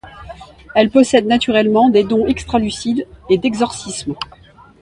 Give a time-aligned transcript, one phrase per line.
[0.73, 4.15] Elle possède naturellement des dons extralucide et d’exorcisme.